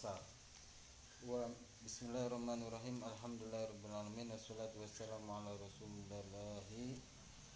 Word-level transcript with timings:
wa 0.00 1.44
bismillahirrahmanirrahim. 1.84 3.04
Alhamdulillahirrahmanirrahim. 3.04 4.32
Wassalatu 4.32 4.80
wassalamu 4.80 5.28
ala 5.28 5.52
rasulillahi 5.60 6.96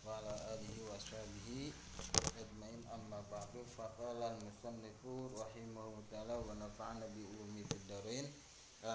wa 0.04 0.20
ala 0.20 0.36
alihi 0.52 0.84
wa 0.84 0.92
ashabihi 0.92 1.72
ajmain. 2.36 2.80
Amma 2.92 3.25
ba'du. 3.33 3.65
Faqala 3.65 4.36
al-musannifu 4.36 5.33
rahimahu 5.33 6.04
ta'ala 6.12 6.36
wa 6.36 6.52
nafa'ana 6.60 7.08
bi 7.17 7.25
ulumi 7.25 7.65
fid 7.65 7.80
darain 7.88 8.29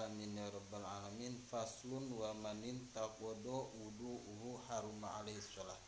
amin 0.05 0.37
ya 0.37 0.45
rabbal 0.53 0.85
alamin. 0.85 1.33
Faslun 1.49 2.05
wa 2.13 2.29
manin 2.37 2.77
taqwado 2.93 3.73
wudu'uhu 3.81 4.61
haruma 4.69 5.25
alaihi 5.25 5.41
salat 5.41 5.81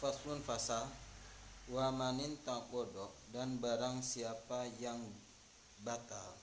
faslun 0.00 0.40
fasal 0.40 0.88
wa 1.68 1.92
manin 1.92 2.32
taqwado 2.48 3.12
dan 3.36 3.60
barang 3.60 4.00
siapa 4.00 4.64
yang 4.80 4.96
batal. 5.84 6.40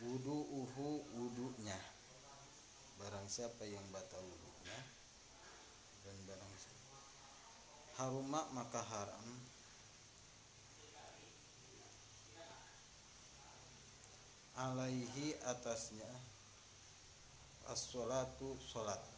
Wudu 0.00 0.48
uhu 0.48 1.04
wudunya. 1.12 1.76
Barang 2.96 3.28
siapa 3.28 3.68
yang 3.68 3.84
batal 3.92 4.24
wudunya 4.24 4.80
dan 6.08 6.16
barang 6.24 6.54
siapa. 6.56 6.96
Haruma 8.00 8.40
maka 8.56 8.80
haram. 8.80 9.28
Alaihi 14.56 15.36
atasnya 15.52 16.08
as-salatu 17.68 18.56
salat 18.64 19.13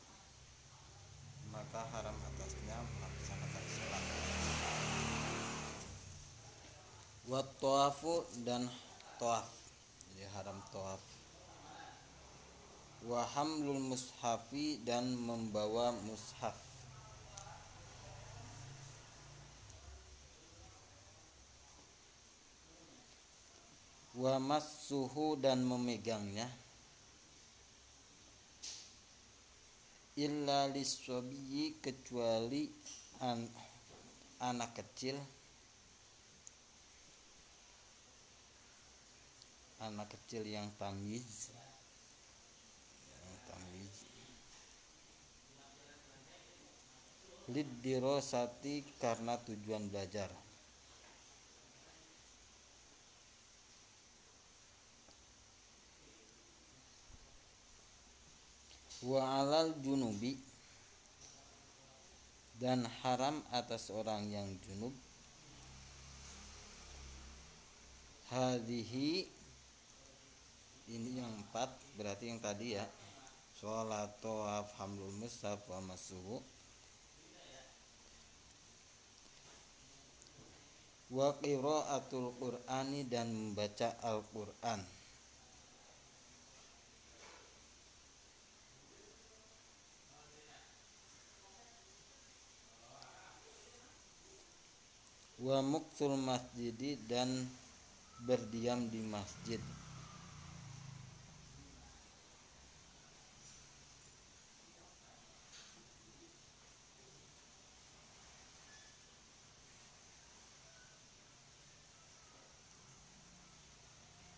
maka 1.56 1.80
haram 1.96 2.16
atasnya 2.20 2.76
melaksanakan 2.76 3.64
sholat 3.72 4.04
wa 7.32 7.40
tawafu 7.56 8.14
dan 8.44 8.68
tawaf 9.16 9.48
jadi 10.12 10.28
haram 10.36 10.60
tawaf 10.68 11.16
wa 13.06 13.22
hamlul 13.22 13.78
mushafi 13.78 14.82
dan 14.82 15.14
membawa 15.14 15.94
mushaf. 16.02 16.58
Wa 24.16 24.40
massuhu 24.40 25.36
dan 25.36 25.62
memegangnya 25.62 26.48
illa 30.16 30.64
liswabiyi 30.72 31.76
kecuali 31.84 32.72
an, 33.20 33.44
anak 34.40 34.80
kecil. 34.80 35.20
Anak 39.84 40.08
kecil 40.08 40.48
yang 40.48 40.72
tamiz. 40.80 41.52
Yang 43.12 43.38
tamiz. 43.44 43.96
Lid 47.52 47.68
dirosati 47.84 48.96
karena 48.96 49.36
tujuan 49.44 49.92
belajar 49.92 50.32
wa 59.06 59.22
alal 59.38 59.55
junubi 59.82 60.38
dan 62.56 62.88
haram 63.04 63.44
atas 63.52 63.92
orang 63.92 64.32
yang 64.32 64.48
junub. 64.64 64.92
Hadhihi 68.32 69.28
ini 70.86 71.10
yang 71.18 71.30
empat 71.30 71.70
berarti 71.94 72.32
yang 72.32 72.40
tadi 72.40 72.78
ya. 72.78 72.86
Sholat 73.56 74.20
tawaf 74.20 74.68
hamlul 74.76 75.14
musaf 75.16 75.62
wa 75.68 75.80
masuhu. 75.84 76.42
Wa 81.06 81.38
qiraatul 81.38 82.34
qur'ani 82.36 83.06
dan 83.06 83.30
membaca 83.30 83.94
al-qur'an 84.02 84.95
wa 95.36 95.60
muktul 95.60 96.16
masjidi 96.16 96.96
dan 97.04 97.28
berdiam 98.24 98.88
di 98.88 99.04
masjid. 99.04 99.60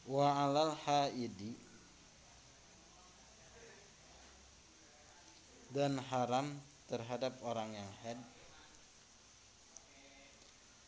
Wa 0.09 0.49
alal 0.49 0.73
haidi 0.89 1.53
dan 5.69 6.01
haram 6.11 6.49
terhadap 6.89 7.37
orang 7.45 7.77
yang 7.77 7.91
haid 8.03 8.19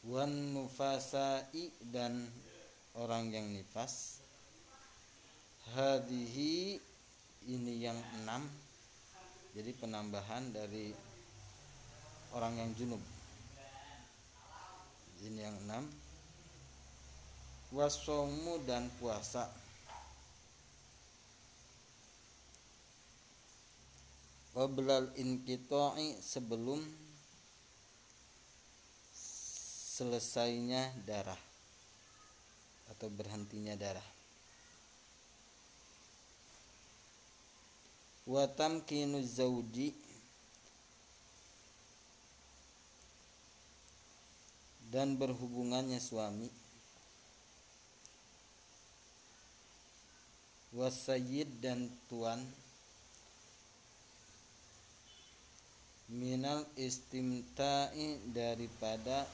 wan 0.04 0.56
nufasai 0.56 1.68
dan 1.92 2.24
orang 2.96 3.28
yang 3.28 3.46
nifas. 3.52 4.24
Hadihi 5.76 6.80
ini 7.46 7.74
yang 7.84 7.98
enam. 8.22 8.48
Jadi 9.52 9.70
penambahan 9.76 10.54
dari 10.56 10.94
orang 12.32 12.56
yang 12.56 12.70
junub. 12.78 13.02
Ini 15.20 15.40
yang 15.44 15.56
enam. 15.68 15.84
Wasomu 17.70 18.64
dan 18.66 18.90
puasa. 18.98 19.46
Qoblal 24.50 25.14
inkito'i 25.14 26.18
sebelum 26.18 26.82
selesainya 30.00 30.96
darah 31.04 31.36
atau 32.88 33.12
berhentinya 33.12 33.76
darah. 33.76 34.08
Watam 38.24 38.80
kinu 38.88 39.20
zauji 39.20 39.92
dan 44.88 45.20
berhubungannya 45.20 46.00
suami 46.00 46.48
wasayid 50.72 51.50
dan 51.60 51.92
tuan 52.08 52.40
minal 56.10 56.66
istimta'i 56.74 58.18
daripada 58.34 59.26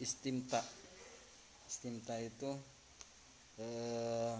istimta. 0.00 0.60
Istimta 1.66 2.14
itu 2.20 2.50
eh, 3.58 4.36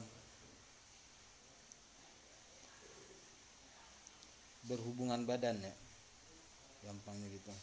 berhubungan 4.66 5.22
badan 5.22 5.58
ya 5.62 5.74
gampangnya 6.86 7.28
gitu. 7.30 7.54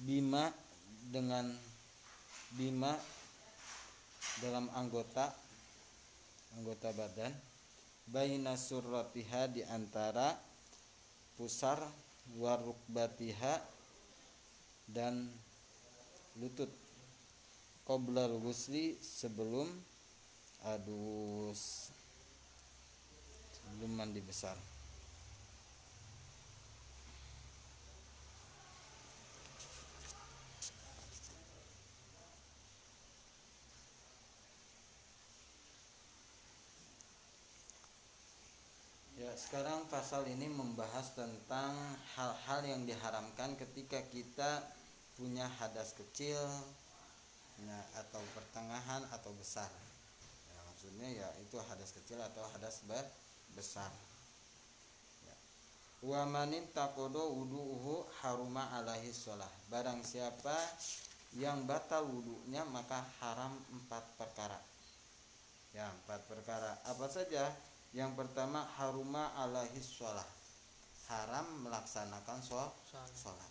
Bima 0.00 0.48
dengan 1.12 1.52
bima 2.56 2.96
dalam 4.40 4.72
anggota 4.72 5.28
anggota 6.56 6.90
badan 6.96 7.32
baina 8.08 8.56
surratiha 8.56 9.52
di 9.52 9.62
antara 9.68 10.34
pusar 11.36 11.78
warukbatiha 12.38 13.58
dan 14.90 15.30
lutut 16.38 16.70
qoblal 17.86 18.38
gusli 18.38 18.94
sebelum 19.02 19.66
adus 20.62 21.90
sebelum 23.54 23.90
mandi 23.98 24.22
besar 24.22 24.54
Ya, 39.20 39.36
sekarang 39.36 39.84
pasal 39.92 40.24
ini 40.32 40.48
membahas 40.48 41.12
tentang 41.12 41.76
hal-hal 42.16 42.64
yang 42.64 42.88
diharamkan 42.88 43.52
ketika 43.52 44.00
kita 44.08 44.64
punya 45.12 45.44
hadas 45.60 45.92
kecil 45.92 46.40
ya, 47.60 47.80
atau 48.00 48.24
pertengahan 48.32 49.04
atau 49.12 49.28
besar. 49.36 49.68
Ya, 50.48 50.58
maksudnya 50.72 51.08
ya 51.12 51.28
itu 51.36 51.60
hadas 51.60 51.92
kecil 52.00 52.16
atau 52.16 52.40
hadas 52.56 52.80
be- 52.88 53.12
besar. 53.52 53.92
Ya. 55.28 55.36
Wa 56.00 56.24
manin 56.24 56.64
takodo 56.72 57.20
wudu'uhu 57.36 58.24
haruma 58.24 58.72
alaihi 58.72 59.12
sholah. 59.12 59.52
Barang 59.68 60.00
siapa 60.00 60.56
yang 61.36 61.68
batal 61.68 62.08
wudunya 62.08 62.64
maka 62.72 63.04
haram 63.20 63.52
empat 63.68 64.16
perkara. 64.16 64.56
Ya, 65.76 65.92
empat 65.92 66.24
perkara. 66.24 66.72
Apa 66.88 67.04
saja? 67.12 67.52
Yang 67.90 68.14
pertama 68.14 68.62
haruma 68.78 69.34
alaihi 69.34 69.82
sholah. 69.82 70.26
Haram 71.10 71.66
melaksanakan 71.66 72.38
shol- 72.38 72.74
Sholat. 72.86 73.10
sholat. 73.18 73.50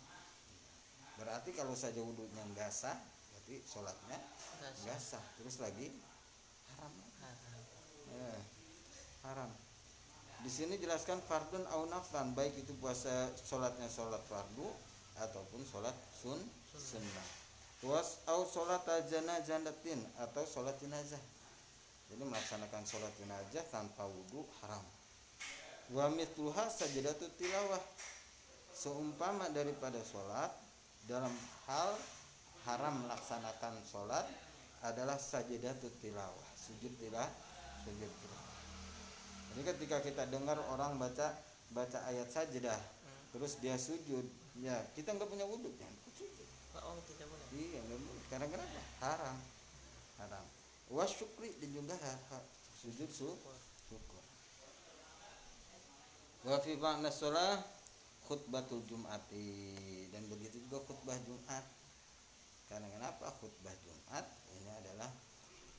Berarti 1.20 1.52
kalau 1.52 1.76
saja 1.76 2.00
wudhunya 2.00 2.40
nggak 2.56 2.72
sah, 2.72 2.96
berarti 2.96 3.60
sholatnya 3.68 4.16
Nggak 4.80 4.96
sah. 4.96 5.20
Terus 5.36 5.60
lagi 5.60 5.92
haram. 6.72 6.92
Haram. 7.20 7.62
Ya, 8.16 8.32
haram. 9.28 9.50
Di 10.40 10.48
sini 10.48 10.80
jelaskan 10.80 11.20
fardun 11.20 11.68
au 11.76 11.84
naflan, 11.92 12.32
baik 12.32 12.64
itu 12.64 12.72
puasa 12.80 13.28
sholatnya 13.44 13.92
sholat 13.92 14.24
fardu 14.24 14.72
ataupun 15.20 15.60
sholat 15.68 15.92
sun 16.16 16.40
sunnah. 16.72 17.28
Was 17.84 18.24
au 18.24 18.48
sholat 18.48 18.88
janazatin 19.12 20.00
atau 20.16 20.44
sholat 20.48 20.80
jenazah. 20.80 21.20
Jadi 22.10 22.22
melaksanakan 22.26 22.82
sholat 22.82 23.14
jenazah 23.16 23.64
tanpa 23.70 24.04
wudhu 24.04 24.42
haram. 24.60 24.82
Wa 25.94 26.10
mithluha 26.10 26.66
sajadatut 26.66 27.30
tilawah. 27.38 27.80
Seumpama 28.74 29.50
daripada 29.54 29.98
sholat 30.02 30.50
dalam 31.06 31.32
hal 31.70 31.90
haram 32.66 33.06
melaksanakan 33.06 33.78
sholat 33.86 34.26
adalah 34.82 35.16
sajadatut 35.20 35.92
tilawah 36.00 36.48
sujud 36.56 36.92
tilah 37.00 37.28
sujud 37.84 38.08
tilawah. 38.08 38.58
Jadi 39.50 39.62
ketika 39.74 39.96
kita 40.00 40.22
dengar 40.30 40.56
orang 40.70 40.96
baca 40.96 41.34
baca 41.70 41.98
ayat 42.10 42.26
sajadah 42.30 42.78
terus 43.30 43.62
dia 43.62 43.78
sujud 43.78 44.26
ya 44.58 44.74
kita 44.98 45.14
nggak 45.14 45.30
punya 45.30 45.46
wudhu 45.46 45.70
jangan 45.78 45.96
sujud 46.06 46.28
Oh, 46.80 46.96
tidak 47.02 47.26
boleh. 47.26 47.46
iya 47.54 47.78
nggak 47.82 47.98
boleh 47.98 48.24
karena 48.30 48.46
kenapa 48.46 48.80
haram 49.02 49.36
haram 50.22 50.44
wasyukri 50.90 51.54
dan 51.62 51.70
juga 51.70 51.94
sujud 52.82 53.08
su 53.08 53.30
syukur. 53.86 54.24
Wa 56.42 56.56
fi 56.58 56.74
makna 56.76 57.12
sholah 57.12 57.62
khutbatul 58.26 58.82
jum'ati. 58.90 59.46
Dan 60.10 60.26
begitu 60.26 60.58
juga 60.66 60.82
khutbah 60.88 61.16
jumat. 61.24 61.64
Karena 62.66 62.86
kenapa 62.90 63.30
khutbah 63.38 63.74
jumat? 63.86 64.24
Ini 64.56 64.70
adalah 64.82 65.10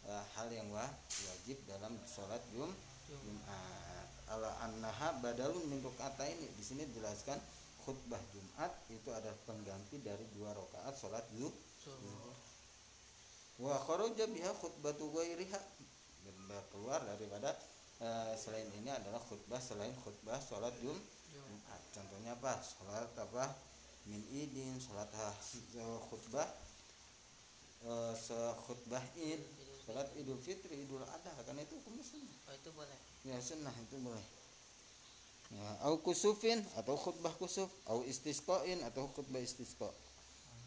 eh, 0.07 0.23
hal 0.37 0.47
yang 0.51 0.67
wa- 0.71 0.95
wajib 1.27 1.57
dalam 1.67 1.97
sholat 2.07 2.41
jum 2.53 2.69
jumat. 3.09 4.07
Ala 4.31 4.47
annaha 4.63 5.19
badalun 5.19 5.67
min 5.67 5.83
ini 5.83 6.47
di 6.55 6.63
sini 6.63 6.87
dijelaskan 6.87 7.35
khutbah 7.83 8.21
jumat 8.31 8.71
itu 8.87 9.09
adalah 9.11 9.35
pengganti 9.43 9.99
dari 9.99 10.23
dua 10.37 10.55
rakaat 10.55 10.93
sholat 10.95 11.25
jum 11.35 11.51
Suruh. 11.81 12.50
Wa 13.61 13.77
kharaja 13.85 14.25
biha 14.25 14.51
khutbatu 14.57 15.13
ghairiha 15.13 15.61
keluar 16.73 16.99
daripada 17.05 17.53
eh, 18.01 18.33
selain 18.35 18.67
ini 18.81 18.89
adalah 18.89 19.21
khutbah 19.21 19.61
selain 19.61 19.93
khutbah 20.01 20.41
sholat 20.41 20.73
jum 20.81 20.97
Jumat. 21.31 21.81
Contohnya 21.95 22.35
apa? 22.35 22.59
Sholat 22.59 23.13
apa? 23.15 23.55
Min 24.09 24.19
idin, 24.33 24.75
sholat 24.81 25.07
eh, 25.15 25.31
khutbah 26.09 26.49
eh, 27.85 28.13
se- 28.17 28.55
khutbah 28.67 29.03
id, 29.15 29.39
sholat 29.87 30.09
idul 30.19 30.41
fitri, 30.41 30.83
idul 30.83 31.05
adha, 31.05 31.31
karena 31.45 31.63
itu 31.63 31.79
hukumnya 31.79 32.03
sunnah. 32.03 32.37
Oh, 32.49 32.53
itu 32.57 32.69
boleh. 32.75 32.99
Ya 33.23 33.37
sunnah 33.39 33.75
itu 33.79 33.95
boleh. 34.01 34.25
Ya, 35.51 35.67
au 35.83 35.99
kusufin 35.99 36.63
atau 36.79 36.95
khutbah 36.95 37.35
kusuf, 37.35 37.67
au 37.87 38.03
istisqain 38.07 38.79
atau 38.87 39.11
khutbah 39.11 39.43
istisqa. 39.43 39.91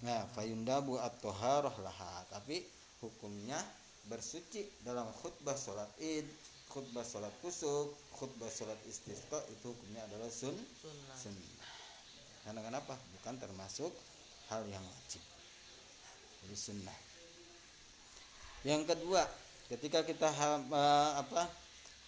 Nah, 0.04 0.28
fayundabu 0.36 1.00
at-taharah 1.00 1.72
laha. 1.80 2.28
Tapi 2.28 2.60
hukumnya 3.02 3.58
bersuci 4.10 4.68
dalam 4.84 5.08
khutbah 5.22 5.56
sholat 5.56 5.88
id, 5.98 6.28
khutbah 6.68 7.02
sholat 7.06 7.32
kusuf, 7.40 7.94
khutbah 8.14 8.50
sholat 8.52 8.76
istisqa 8.84 9.40
itu 9.50 9.72
hukumnya 9.72 10.04
adalah 10.06 10.28
sun 10.28 10.54
Sunnah. 10.82 11.16
sunnah. 11.16 11.72
Karena 12.44 12.60
kenapa? 12.60 12.94
Bukan 13.18 13.34
termasuk 13.40 13.92
hal 14.52 14.62
yang 14.68 14.84
wajib. 14.84 15.22
Jadi 16.44 16.56
sunnah. 16.56 16.98
Yang 18.68 18.82
kedua, 18.92 19.24
ketika 19.72 20.04
kita 20.04 20.28
ha- 20.28 21.16
apa 21.20 21.48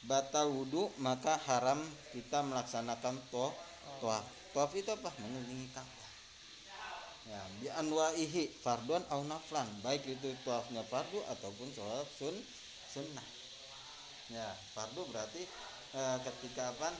batal 0.04 0.52
wudhu 0.52 0.92
maka 1.00 1.40
haram 1.48 1.80
kita 2.12 2.44
melaksanakan 2.44 3.16
to 3.32 3.48
toaf. 4.00 4.24
Toaf 4.52 4.70
itu 4.76 4.88
apa? 4.92 5.12
Mengelilingi 5.20 5.68
Ka'bah. 5.72 6.05
Ya, 7.26 7.42
bi 7.58 7.66
anwaihi 7.66 8.54
fardun 8.62 9.02
au 9.10 9.26
naflan, 9.26 9.66
baik 9.82 10.06
itu 10.06 10.30
toafnya 10.46 10.86
fardu 10.86 11.18
ataupun 11.26 11.68
sholat 11.74 12.06
sun 12.14 12.36
sunnah. 12.86 13.26
Ya, 14.30 14.46
fardu 14.74 15.02
berarti 15.10 15.42
eh, 15.94 16.18
ketika 16.22 16.70
apa? 16.70 16.94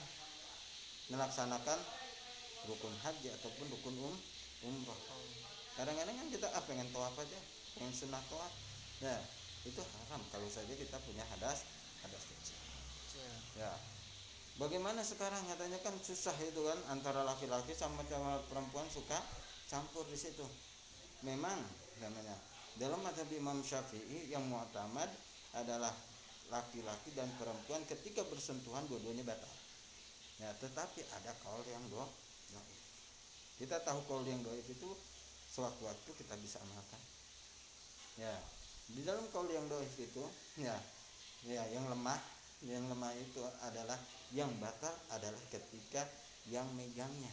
melaksanakan 1.06 1.78
rukun 2.66 2.90
haji 3.06 3.30
ataupun 3.38 3.66
rukun 3.78 3.94
um 4.10 4.16
umroh. 4.66 4.98
Kadang-kadang 5.78 6.18
kan 6.18 6.28
kita 6.34 6.50
ah 6.50 6.62
pengen 6.66 6.90
toaf 6.90 7.14
aja, 7.14 7.38
pengen 7.78 7.94
sunnah 7.94 8.18
toaf. 8.26 8.50
Ya, 8.98 9.14
itu 9.62 9.78
haram 9.78 10.22
kalau 10.34 10.48
saja 10.50 10.74
kita 10.74 10.98
punya 11.06 11.22
hadas 11.30 11.62
hadas 12.02 12.22
kecil. 12.26 12.58
Kecil. 13.06 13.62
Ya. 13.62 13.70
Bagaimana 14.56 15.04
sekarang 15.04 15.44
katanya 15.46 15.78
kan 15.84 15.94
susah 16.00 16.32
itu 16.40 16.64
kan 16.64 16.80
antara 16.88 17.22
laki-laki 17.22 17.76
sama 17.76 18.02
sama 18.08 18.40
perempuan 18.48 18.88
suka 18.88 19.20
campur 19.70 20.06
di 20.10 20.18
situ. 20.18 20.46
Memang 21.24 21.58
namanya 21.98 22.36
dalam 22.76 23.00
mazhab 23.00 23.28
Imam 23.32 23.64
Syafi'i 23.64 24.28
yang 24.28 24.44
mu'tamad 24.46 25.08
adalah 25.56 25.92
laki-laki 26.52 27.10
dan 27.16 27.26
perempuan 27.40 27.82
ketika 27.88 28.22
bersentuhan 28.28 28.86
dua-duanya 28.86 29.26
batal. 29.26 29.54
Ya, 30.36 30.52
tetapi 30.60 31.00
ada 31.16 31.32
kaul 31.40 31.64
yang 31.64 31.82
do 31.88 32.04
doif. 32.52 32.80
Kita 33.56 33.80
tahu 33.80 34.04
kaul 34.04 34.24
yang 34.28 34.44
doif 34.44 34.66
itu 34.68 34.88
sewaktu-waktu 35.56 36.10
kita 36.12 36.36
bisa 36.36 36.60
amalkan. 36.60 37.00
Ya, 38.20 38.36
di 38.92 39.00
dalam 39.02 39.24
kaul 39.32 39.48
yang 39.48 39.64
doif 39.72 39.96
itu, 39.96 40.24
ya, 40.60 40.76
ya 41.48 41.64
yang 41.72 41.88
lemah, 41.88 42.20
yang 42.68 42.84
lemah 42.92 43.12
itu 43.16 43.40
adalah 43.64 43.96
yang 44.36 44.52
batal 44.60 44.92
adalah 45.16 45.40
ketika 45.48 46.04
yang 46.52 46.68
megangnya. 46.76 47.32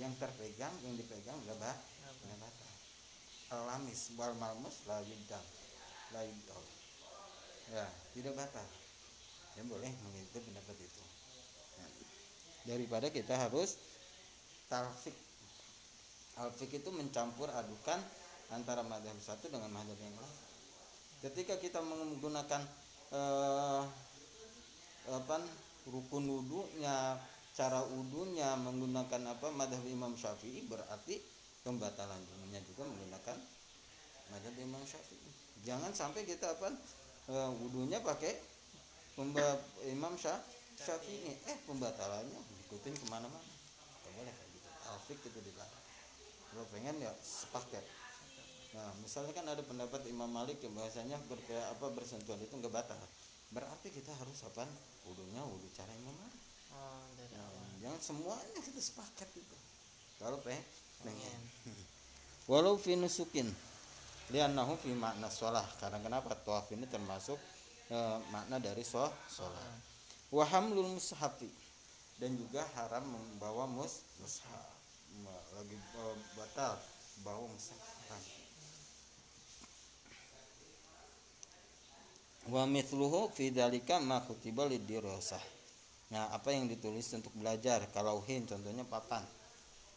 Yang 0.00 0.12
terpegang, 0.16 0.72
yang 0.86 0.94
dipegang 0.96 1.36
nggak 1.44 1.58
ba- 1.60 1.76
Apa? 1.76 2.22
nggak 2.24 2.38
batal. 2.40 2.72
Alamis 3.50 4.14
wal 4.14 4.34
malmus 4.38 4.76
la 4.86 5.02
yudam, 5.04 5.44
la 6.16 6.22
yudam. 6.24 6.64
Ya, 7.70 7.86
tidak 8.16 8.34
batal. 8.34 8.66
Ya 9.58 9.62
boleh 9.66 9.90
mengikuti 10.06 10.38
pendapat 10.46 10.76
itu. 10.78 11.02
Ya. 11.76 11.86
Daripada 12.74 13.10
kita 13.10 13.34
harus 13.36 13.76
talfik. 14.70 15.14
Talfik 16.38 16.70
itu 16.70 16.88
mencampur 16.94 17.50
adukan 17.50 17.98
antara 18.50 18.82
madhab 18.86 19.14
satu 19.22 19.50
dengan 19.50 19.70
madhab 19.70 19.98
yang 19.98 20.14
lain. 20.14 20.36
Ketika 21.20 21.60
kita 21.60 21.84
menggunakan 21.84 22.62
eh, 23.12 23.82
apa 25.10 25.36
rukun 25.90 26.24
wudhunya, 26.30 27.18
cara 27.60 27.84
wudhunya 27.84 28.56
menggunakan 28.56 29.36
apa 29.36 29.52
madhab 29.52 29.84
Imam 29.84 30.16
Syafi'i 30.16 30.64
berarti 30.64 31.20
pembatalan 31.60 32.16
wudhunya 32.24 32.64
juga 32.64 32.88
menggunakan 32.88 33.36
madhab 34.32 34.56
Imam 34.56 34.80
Syafi'i. 34.88 35.28
Jangan 35.68 35.92
sampai 35.92 36.24
kita 36.24 36.56
apa 36.56 36.72
eh, 37.28 37.50
wudhunya 37.60 38.00
pakai 38.00 38.32
pemba- 39.12 39.60
Imam 39.92 40.16
Sya- 40.16 40.40
Syafi'i, 40.80 41.36
eh 41.36 41.56
pembatalannya 41.68 42.40
ikutin 42.64 42.96
ke 42.96 43.04
mana-mana. 43.12 43.44
Gak 44.08 44.12
boleh 44.16 44.32
kayak 44.32 44.50
gitu. 44.56 44.68
Alfik 44.88 45.20
itu 45.20 45.38
dilarang. 45.44 45.84
Kalau 46.48 46.64
pengen 46.72 46.96
ya 46.96 47.12
sepaket. 47.20 47.84
Nah, 48.72 48.88
misalnya 49.04 49.36
kan 49.36 49.44
ada 49.44 49.60
pendapat 49.60 50.08
Imam 50.08 50.32
Malik 50.32 50.64
yang 50.64 50.72
bahasanya 50.72 51.20
berke, 51.28 51.52
apa 51.52 51.92
bersentuhan 51.92 52.40
itu 52.40 52.56
nggak 52.56 52.72
batal. 52.72 52.96
Berarti 53.52 53.92
kita 53.92 54.16
harus 54.16 54.40
apa? 54.48 54.64
Wudhunya 55.04 55.44
wudhu 55.44 55.68
cara 55.76 55.92
Imam 55.92 56.16
Malik. 56.16 56.40
Jangan 57.80 58.00
semuanya 58.00 58.60
kita 58.60 58.80
sepakat 58.80 59.28
itu. 59.32 59.56
Kalau 60.20 60.36
pengen, 60.44 60.60
pengen. 61.00 61.40
Walau 62.44 62.76
fi 62.76 62.92
nusukin 62.92 63.48
liannahu 64.28 64.76
fi 64.76 64.92
makna 64.92 65.32
sholah. 65.32 65.64
Karena 65.80 65.96
kenapa? 66.04 66.36
Tawaf 66.36 66.68
ini 66.76 66.84
termasuk 66.84 67.40
eh, 67.88 68.18
makna 68.28 68.60
dari 68.60 68.84
shoh 68.84 69.08
sholat 69.32 69.88
wa 70.30 70.46
hamlul 70.46 70.94
mushafi 70.94 71.50
dan 72.22 72.38
juga 72.38 72.62
haram 72.78 73.02
membawa 73.02 73.64
mus 73.66 74.04
mushaf. 74.20 74.76
Lagi 75.56 75.74
eh, 75.74 76.16
batal 76.36 76.76
bawa 77.24 77.48
mushaf 77.48 77.80
haram. 78.12 78.24
wa 82.50 82.66
mithluhu 82.66 83.30
fi 83.30 83.52
dzalika 83.52 84.00
ma 84.02 84.24
kutiba 84.26 84.66
lidirasah 84.66 85.59
nah 86.10 86.30
apa 86.34 86.50
yang 86.50 86.66
ditulis 86.66 87.06
untuk 87.14 87.30
belajar? 87.38 87.86
Kalau 87.94 88.22
hin 88.26 88.44
contohnya 88.44 88.82
papan. 88.86 89.22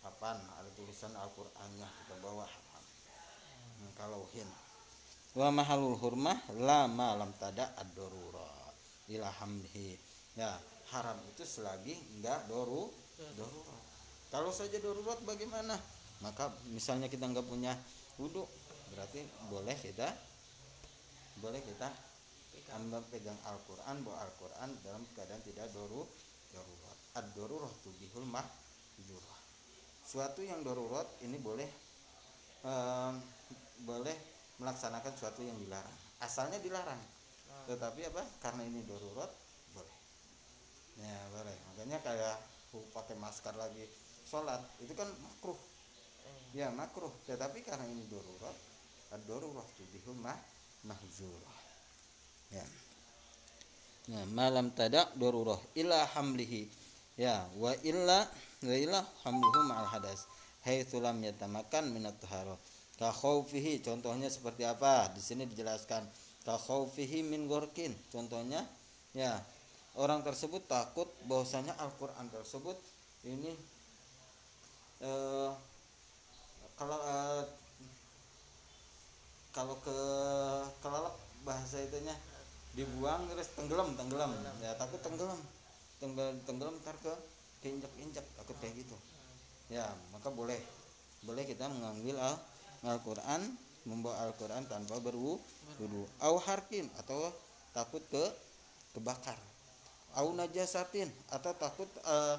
Papan 0.03 0.37
ada 0.59 0.69
tulisan 0.77 1.11
Al-Qur'annya 1.15 1.87
kita 1.87 2.15
bawa. 2.21 2.45
Hmm, 2.45 3.91
kalau 3.97 4.25
hin. 4.31 4.47
Wa 5.33 5.49
mahalul 5.49 5.97
hurmah 5.97 6.37
la 6.61 6.85
ma 6.85 7.17
lam 7.17 7.33
tada 7.41 7.73
ad-darurat 7.75 8.75
ila 9.09 9.27
hamdihi. 9.41 9.97
Ya 10.37 10.53
haram 10.93 11.17
itu 11.33 11.41
selagi 11.41 11.97
enggak 12.19 12.45
doru 12.45 12.93
darurat 13.33 13.83
kalau 14.33 14.49
saja 14.49 14.81
darurat 14.81 15.21
bagaimana? 15.29 15.77
Maka 16.25 16.49
misalnya 16.73 17.05
kita 17.05 17.29
nggak 17.29 17.45
punya 17.45 17.77
wudhu 18.17 18.49
berarti 18.89 19.21
boleh 19.45 19.77
kita 19.77 20.09
boleh 21.37 21.61
kita 21.61 21.85
anda 22.71 23.03
pegang 23.11 23.37
Al-Quran 23.43 24.07
bawa 24.07 24.23
Al-Quran 24.23 24.69
dalam 24.85 25.03
keadaan 25.11 25.43
tidak 25.43 25.67
doru 25.75 26.07
darurat. 26.55 26.97
Ad 27.19 27.27
darurat 27.35 27.73
tubihul 27.83 28.25
mahzurah 28.25 29.33
suatu 30.13 30.45
yang 30.45 30.61
darurat 30.61 31.09
ini 31.25 31.41
boleh 31.41 31.65
em, 32.61 33.13
boleh 33.81 34.13
melaksanakan 34.61 35.13
suatu 35.17 35.41
yang 35.41 35.57
dilarang. 35.57 35.97
Asalnya 36.21 36.61
dilarang. 36.61 37.01
Ah. 37.49 37.65
tetapi 37.67 38.05
apa? 38.13 38.23
Karena 38.37 38.61
ini 38.69 38.85
darurat 38.85 39.27
boleh. 39.73 39.97
Ya 41.01 41.17
boleh. 41.33 41.57
Makanya 41.73 41.97
kayak 42.05 42.37
pakai 42.93 43.17
masker 43.17 43.57
lagi. 43.57 43.89
Sholat 44.29 44.61
itu 44.85 44.93
kan 44.93 45.09
makruh. 45.25 45.57
Eh, 46.29 46.61
ya 46.61 46.69
makruh. 46.69 47.11
Tetapi 47.25 47.65
karena 47.65 47.89
ini 47.89 48.05
darurat 48.05 48.55
ad 49.13 49.21
darurat 49.25 49.65
tubihul 49.77 50.17
mah 50.21 50.37
mahzurah 50.85 51.57
ya. 52.53 52.65
Nah, 54.13 54.23
malam 54.35 54.69
tada 54.75 55.09
darurah 55.17 55.59
ila 55.73 56.05
hamlihi. 56.13 56.69
Ya 57.17 57.45
wa 57.57 57.73
illa 57.81 58.25
wa 58.63 58.75
illa 58.75 58.99
hamluhu 59.25 59.59
ma'al 59.65 59.89
hadas. 59.89 60.29
Haitsu 60.63 61.03
lam 61.03 61.19
yatamakan 61.19 61.91
minat 61.91 62.15
taharah 62.23 62.55
ka 62.97 63.09
khaufihi 63.11 63.81
contohnya 63.83 64.29
seperti 64.29 64.63
apa? 64.63 65.11
Di 65.11 65.21
sini 65.21 65.49
dijelaskan. 65.49 66.07
Ka 66.45 66.55
khaufihi 66.55 67.25
min 67.25 67.49
gorkin 67.49 67.91
contohnya. 68.13 68.63
Ya 69.13 69.41
orang 69.93 70.25
tersebut 70.25 70.65
takut 70.65 71.05
bahwasanya 71.29 71.77
Al-Qur'an 71.77 72.25
tersebut 72.33 72.73
ini 73.29 73.53
eh, 75.05 75.51
kalau 76.73 76.97
eh, 76.97 77.43
kalau 79.53 79.77
ke 79.85 79.97
kelelep 80.81 81.15
bahasa 81.45 81.77
itunya 81.77 82.15
dibuang 82.73 83.29
terus 83.29 83.53
tenggelam 83.53 83.93
tenggelam. 83.93 84.33
Ya 84.61 84.73
takut 84.77 84.99
tenggelam. 85.01 85.37
Tenggelam 86.01 86.35
tenggelam 86.43 86.75
ntar 86.81 86.97
ke 86.99 87.13
keinjak 87.61 87.93
injak 88.01 88.25
takut 88.37 88.57
kayak 88.59 88.73
gitu. 88.81 88.97
Ya 89.69 89.85
maka 90.11 90.33
boleh. 90.33 90.59
Boleh 91.23 91.47
kita 91.47 91.69
mengambil 91.71 92.19
al 92.19 92.35
Al-Quran 92.83 93.47
membawa 93.87 94.27
Al-Quran 94.27 94.67
tanpa 94.67 94.99
berwudu 94.99 96.03
au 96.19 96.35
harkin 96.43 96.87
atau 96.99 97.31
takut 97.71 98.03
ke 98.11 98.23
kebakar. 98.91 99.39
Au 100.19 100.35
najasatin 100.35 101.07
atau 101.31 101.55
takut 101.55 101.87
eh, 101.87 102.37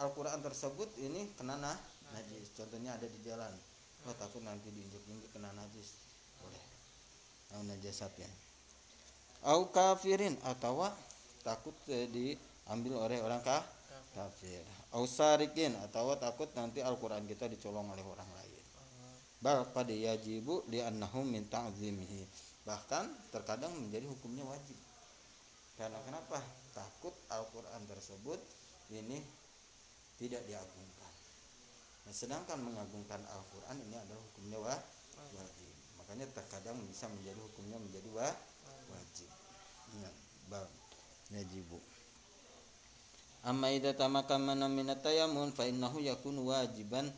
Al-Quran 0.00 0.40
tersebut 0.40 0.88
ini 0.96 1.28
kena 1.36 1.60
nah, 1.60 1.76
najis. 2.16 2.56
Contohnya 2.56 2.96
ada 2.96 3.04
di 3.04 3.20
jalan. 3.20 3.52
Oh 4.08 4.16
takut 4.16 4.40
nanti 4.40 4.72
diinjak-injak 4.72 5.28
kena 5.36 5.52
najis. 5.52 6.00
Boleh. 6.40 6.64
Au 7.52 7.60
najasatin 7.68 8.49
au 9.46 9.70
kafirin 9.72 10.36
atau 10.44 10.84
takut 11.40 11.76
diambil 11.88 13.00
oleh 13.08 13.18
orang 13.24 13.40
kah? 13.40 13.62
kafir. 14.10 14.60
Au 14.90 15.06
sarikin 15.06 15.70
atau 15.86 16.18
takut 16.18 16.50
nanti 16.58 16.82
Al-Quran 16.82 17.22
kita 17.30 17.46
dicolong 17.46 17.94
oleh 17.94 18.02
orang 18.02 18.26
lain. 18.26 18.64
Bal 19.40 19.64
pada 19.72 19.94
yajibu 19.94 20.66
li 20.68 20.82
annahum 20.82 21.24
min 21.24 21.46
ta'zimihi. 21.48 22.26
Bahkan 22.66 23.32
terkadang 23.32 23.72
menjadi 23.72 24.04
hukumnya 24.10 24.44
wajib. 24.44 24.76
Karena 25.80 25.96
kenapa? 26.04 26.42
Takut 26.76 27.14
Al-Quran 27.32 27.82
tersebut 27.88 28.36
ini 28.92 29.22
tidak 30.20 30.44
diagungkan. 30.44 31.12
Nah, 32.04 32.12
sedangkan 32.12 32.60
mengagungkan 32.60 33.22
Al-Quran 33.32 33.76
ini 33.88 33.96
adalah 33.96 34.20
hukumnya 34.20 34.58
wa- 34.60 34.84
wajib. 35.32 35.72
Makanya 36.02 36.26
terkadang 36.36 36.76
bisa 36.84 37.08
menjadi 37.08 37.40
hukumnya 37.40 37.80
menjadi 37.80 38.10
wa- 38.12 38.38
wajib. 38.90 39.28
Ya, 40.00 40.10
bal 40.50 40.66
yajibu 41.30 41.80
amma 43.40 43.72
idza 43.72 43.96
tamakkana 43.96 44.68
min 44.68 44.84
at-tayammum 44.92 45.52
fa 45.56 45.64
innahu 45.64 46.00
yakunu 46.00 46.52
wajiban. 46.52 47.08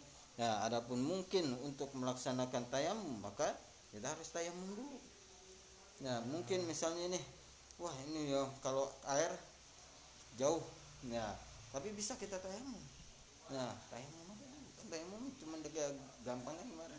Ya 0.41 0.65
adapun 0.65 1.05
mungkin 1.05 1.45
untuk 1.61 1.93
melaksanakan 1.93 2.65
tayamum 2.73 3.21
maka 3.21 3.53
kita 3.93 4.09
harus 4.09 4.33
tayamum 4.33 4.65
dulu. 4.65 4.97
Ya 6.01 6.25
mungkin 6.25 6.65
misalnya 6.65 7.15
ini 7.15 7.21
wah 7.77 7.93
ini 8.09 8.33
ya 8.33 8.49
kalau 8.65 8.89
air 9.13 9.29
jauh 10.41 10.65
ya 11.05 11.37
tapi 11.69 11.93
bisa 11.93 12.17
kita 12.17 12.41
tayamum 12.41 12.81
nah 13.53 13.77
tayamum 13.93 14.25
aja 14.33 14.47
dulu. 14.49 14.69
Kan 14.81 14.87
tayamum 14.89 15.23
cuma 15.37 15.61
dega 15.61 15.85
gampangnya 16.25 16.65
gimana 16.65 16.97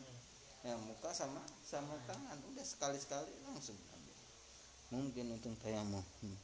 ya 0.64 0.78
muka 0.80 1.12
sama 1.12 1.42
sama 1.66 1.98
tangan 2.06 2.38
udah 2.54 2.64
sekali 2.64 2.96
sekali 3.02 3.34
langsung. 3.50 3.76
Mungkin 4.94 5.34
untuk 5.34 5.58
tayamum 5.66 6.06
hmm. 6.22 6.38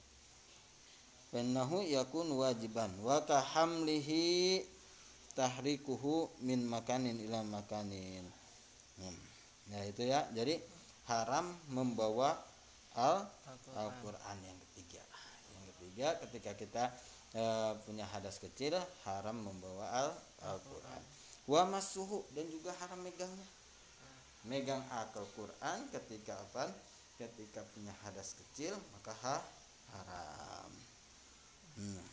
Fanahu 1.30 1.86
yakun 1.86 2.26
wajiban 2.34 2.90
wa 3.06 3.22
kahamlihi 3.22 4.66
tahrikuhu 5.38 6.26
min 6.42 6.66
makanin 6.66 7.22
ila 7.30 7.46
makanin. 7.46 8.26
Hmm. 8.98 9.18
Ya 9.70 9.86
itu 9.86 10.10
ya. 10.10 10.26
Jadi 10.34 10.58
haram 11.06 11.54
membawa 11.70 12.34
al 12.98 13.30
Al-Quran. 13.78 14.38
Yang 14.42 14.58
ketiga. 14.66 15.04
Yang 15.54 15.66
ketiga 15.70 16.08
ketika 16.26 16.52
kita 16.58 16.84
eh, 17.38 17.72
punya 17.86 18.10
hadas 18.10 18.42
kecil 18.42 18.74
haram 19.06 19.38
membawa 19.38 19.86
al 19.86 20.10
Al-Qur'an. 20.50 21.02
Wa 21.46 21.70
masuhu 21.70 22.26
dan 22.34 22.50
juga 22.50 22.74
haram 22.82 23.06
megangnya. 23.06 23.46
Megang 24.50 24.82
Al-Qur'an 24.90 25.94
ketika 25.94 26.42
apa? 26.42 26.74
Ketika 27.20 27.68
punya 27.76 27.92
hadas 28.08 28.32
kecil 28.32 28.72
maka 28.96 29.12
ha, 29.12 29.44
haram. 29.92 30.72
Hmm. 31.76 32.08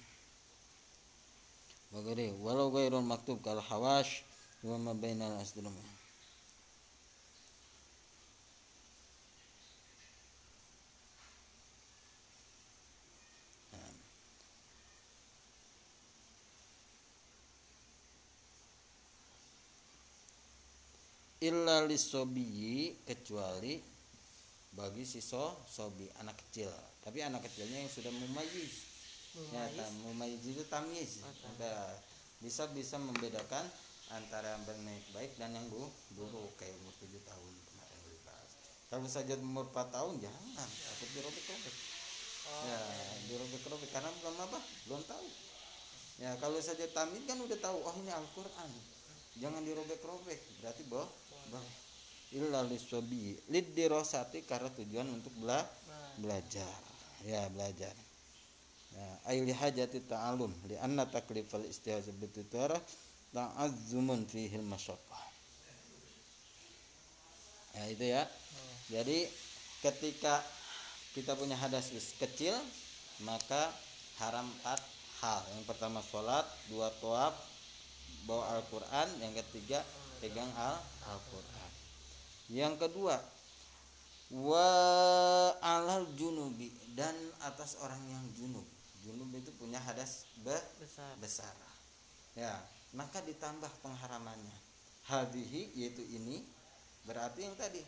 Bagari 1.94 2.34
walau 2.42 2.74
gairul 2.74 3.06
maktub 3.06 3.38
kal 3.38 3.62
hawash 3.62 4.26
wa 4.66 4.74
ma 4.82 4.98
bainal 4.98 5.38
asdrum. 5.38 5.70
Illa 21.46 21.86
lisobiyi 21.86 23.06
kecuali 23.06 23.95
bagi 24.76 25.08
si 25.08 25.24
so, 25.24 25.56
sobi 25.64 26.04
anak 26.20 26.36
kecil. 26.46 26.68
Tapi 27.00 27.24
anak 27.24 27.48
kecilnya 27.48 27.80
yang 27.80 27.90
sudah 27.90 28.12
mumayyiz. 28.12 28.74
Ya 29.52 29.64
Mumayyiz. 29.72 29.92
mumayyiz 30.04 30.42
itu 30.44 30.62
tamyiz. 30.68 31.24
Oh, 31.24 31.92
bisa 32.44 32.68
bisa 32.76 33.00
membedakan 33.00 33.64
antara 34.12 34.54
yang 34.54 34.62
baik 34.68 35.04
baik 35.16 35.32
dan 35.40 35.56
yang 35.56 35.66
bu 35.72 35.88
buruk 36.14 36.52
kayak 36.60 36.76
umur 36.84 36.92
tujuh 37.00 37.18
tahun 37.24 37.52
kemarin 37.72 38.00
dibahas. 38.04 38.52
Kalau 38.92 39.08
saja 39.08 39.34
umur 39.40 39.66
4 39.72 39.96
tahun 39.96 40.14
jangan. 40.20 40.68
Takut 40.68 41.08
dirobek-robek. 41.16 41.74
Oh, 42.46 42.62
ya 42.68 42.80
dirobek-robek. 43.32 43.88
Karena 43.90 44.12
belum 44.20 44.36
apa? 44.44 44.58
Belum 44.86 45.02
tahu. 45.08 45.26
Ya 46.20 46.36
kalau 46.36 46.60
saja 46.60 46.84
tamyiz 46.92 47.24
kan 47.24 47.40
udah 47.40 47.58
tahu 47.64 47.80
oh 47.80 47.94
ini 48.04 48.12
Al-Quran. 48.12 48.70
Jangan 49.40 49.64
dirobek-robek. 49.64 50.40
Berarti 50.60 50.84
boh 50.84 51.08
boh 51.48 51.64
illa 52.34 52.66
lisobi 52.66 53.38
lid 53.54 53.70
dirosati 53.76 54.42
karena 54.42 54.66
tujuan 54.74 55.06
untuk 55.06 55.30
bela 55.38 55.62
belajar. 56.18 56.74
ya 57.22 57.46
belajar. 57.50 57.94
Ya 58.96 59.08
ayli 59.30 59.52
hajati 59.52 60.02
ta'alum. 60.08 60.50
Li 60.66 60.74
anna 60.80 61.06
taklifal 61.06 61.62
istihaz 61.66 62.10
bitutara 62.16 62.78
ta'azzumun 63.30 64.26
fihi 64.26 64.58
masyaqqah 64.62 65.22
ya 67.76 67.84
itu 67.92 68.04
ya. 68.08 68.22
Jadi 68.88 69.28
ketika 69.84 70.40
kita 71.12 71.36
punya 71.36 71.58
hadas 71.60 71.92
kecil 72.16 72.56
maka 73.22 73.70
haram 74.18 74.48
empat 74.48 74.80
hal. 75.20 75.42
Yang 75.56 75.64
pertama 75.68 76.00
sholat 76.00 76.44
dua 76.72 76.88
toab 77.02 77.36
bawa 78.24 78.56
Al-Quran. 78.56 79.08
Yang 79.20 79.44
ketiga 79.44 79.84
pegang 80.24 80.48
al 80.56 80.80
Al-Quran 81.12 81.85
yang 82.52 82.78
kedua 82.78 83.18
wa 84.30 84.68
alal 85.62 86.06
junubi 86.18 86.70
dan 86.98 87.14
atas 87.46 87.78
orang 87.82 88.00
yang 88.10 88.24
junub. 88.34 88.66
Junub 89.06 89.30
itu 89.38 89.54
punya 89.54 89.78
hadas 89.78 90.26
be 90.42 90.54
Besar. 90.82 91.14
besar. 91.22 91.54
Ya 92.34 92.58
maka 92.94 93.22
ditambah 93.22 93.70
pengharamannya. 93.82 94.58
Hadihi 95.06 95.78
yaitu 95.78 96.02
ini 96.02 96.42
berarti 97.06 97.46
yang 97.46 97.54
tadi. 97.54 97.82